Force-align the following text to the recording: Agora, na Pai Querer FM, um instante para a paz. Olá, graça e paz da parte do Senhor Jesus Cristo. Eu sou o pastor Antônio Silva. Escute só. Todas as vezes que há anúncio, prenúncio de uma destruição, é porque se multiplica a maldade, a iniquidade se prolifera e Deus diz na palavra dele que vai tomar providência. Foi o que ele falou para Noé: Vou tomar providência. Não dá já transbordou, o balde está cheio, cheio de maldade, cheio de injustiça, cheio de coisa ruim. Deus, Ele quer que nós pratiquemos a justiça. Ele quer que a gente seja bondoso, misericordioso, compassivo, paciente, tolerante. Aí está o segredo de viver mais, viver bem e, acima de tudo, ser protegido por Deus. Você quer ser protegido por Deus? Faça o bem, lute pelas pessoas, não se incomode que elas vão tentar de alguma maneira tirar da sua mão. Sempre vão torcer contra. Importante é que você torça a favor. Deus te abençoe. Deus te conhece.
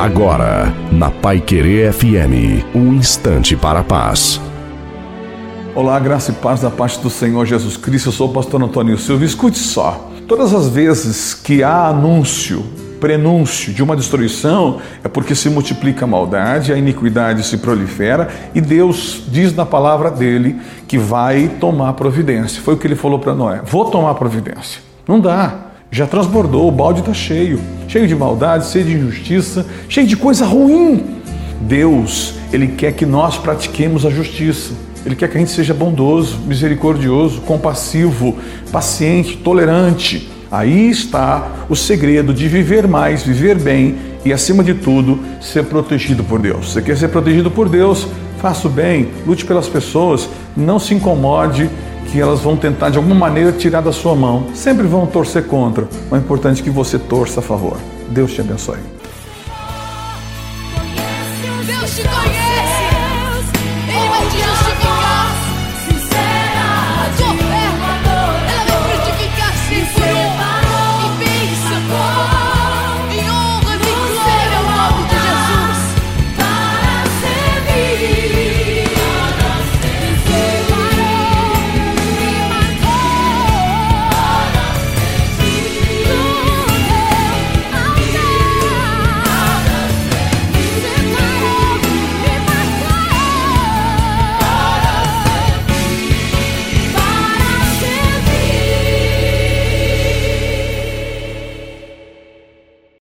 Agora, 0.00 0.72
na 0.90 1.10
Pai 1.10 1.42
Querer 1.42 1.92
FM, 1.92 2.64
um 2.74 2.94
instante 2.94 3.54
para 3.54 3.80
a 3.80 3.84
paz. 3.84 4.40
Olá, 5.74 6.00
graça 6.00 6.30
e 6.30 6.34
paz 6.36 6.62
da 6.62 6.70
parte 6.70 6.98
do 7.00 7.10
Senhor 7.10 7.44
Jesus 7.44 7.76
Cristo. 7.76 8.08
Eu 8.08 8.12
sou 8.12 8.30
o 8.30 8.32
pastor 8.32 8.62
Antônio 8.62 8.96
Silva. 8.96 9.26
Escute 9.26 9.58
só. 9.58 10.10
Todas 10.26 10.54
as 10.54 10.70
vezes 10.70 11.34
que 11.34 11.62
há 11.62 11.88
anúncio, 11.88 12.64
prenúncio 12.98 13.74
de 13.74 13.82
uma 13.82 13.94
destruição, 13.94 14.80
é 15.04 15.08
porque 15.08 15.34
se 15.34 15.50
multiplica 15.50 16.06
a 16.06 16.08
maldade, 16.08 16.72
a 16.72 16.78
iniquidade 16.78 17.44
se 17.44 17.58
prolifera 17.58 18.28
e 18.54 18.60
Deus 18.62 19.24
diz 19.28 19.54
na 19.54 19.66
palavra 19.66 20.10
dele 20.10 20.58
que 20.88 20.96
vai 20.96 21.46
tomar 21.60 21.92
providência. 21.92 22.62
Foi 22.62 22.72
o 22.72 22.78
que 22.78 22.86
ele 22.86 22.96
falou 22.96 23.18
para 23.18 23.34
Noé: 23.34 23.60
Vou 23.66 23.90
tomar 23.90 24.14
providência. 24.14 24.80
Não 25.06 25.20
dá 25.20 25.69
já 25.90 26.06
transbordou, 26.06 26.68
o 26.68 26.70
balde 26.70 27.00
está 27.00 27.12
cheio, 27.12 27.60
cheio 27.88 28.06
de 28.06 28.14
maldade, 28.14 28.66
cheio 28.66 28.84
de 28.84 28.92
injustiça, 28.92 29.66
cheio 29.88 30.06
de 30.06 30.16
coisa 30.16 30.44
ruim. 30.44 31.16
Deus, 31.60 32.34
Ele 32.52 32.68
quer 32.68 32.92
que 32.92 33.04
nós 33.04 33.36
pratiquemos 33.36 34.06
a 34.06 34.10
justiça. 34.10 34.72
Ele 35.04 35.16
quer 35.16 35.28
que 35.28 35.36
a 35.36 35.40
gente 35.40 35.50
seja 35.50 35.74
bondoso, 35.74 36.38
misericordioso, 36.46 37.40
compassivo, 37.40 38.36
paciente, 38.70 39.36
tolerante. 39.38 40.30
Aí 40.50 40.90
está 40.90 41.48
o 41.68 41.76
segredo 41.76 42.32
de 42.34 42.46
viver 42.48 42.86
mais, 42.86 43.22
viver 43.22 43.58
bem 43.58 43.96
e, 44.24 44.32
acima 44.32 44.62
de 44.62 44.74
tudo, 44.74 45.18
ser 45.40 45.64
protegido 45.64 46.22
por 46.22 46.38
Deus. 46.40 46.72
Você 46.72 46.82
quer 46.82 46.96
ser 46.96 47.08
protegido 47.08 47.50
por 47.50 47.68
Deus? 47.68 48.06
Faça 48.40 48.68
o 48.68 48.70
bem, 48.70 49.08
lute 49.26 49.44
pelas 49.44 49.68
pessoas, 49.68 50.28
não 50.56 50.78
se 50.78 50.94
incomode 50.94 51.68
que 52.10 52.20
elas 52.20 52.40
vão 52.40 52.56
tentar 52.56 52.90
de 52.90 52.98
alguma 52.98 53.14
maneira 53.14 53.52
tirar 53.52 53.80
da 53.80 53.92
sua 53.92 54.14
mão. 54.14 54.46
Sempre 54.54 54.86
vão 54.86 55.06
torcer 55.06 55.46
contra. 55.46 55.88
Importante 56.12 56.60
é 56.60 56.64
que 56.64 56.70
você 56.70 56.98
torça 56.98 57.40
a 57.40 57.42
favor. 57.42 57.76
Deus 58.08 58.32
te 58.32 58.40
abençoe. 58.40 58.78
Deus 61.66 61.96
te 61.96 62.02
conhece. 62.02 62.89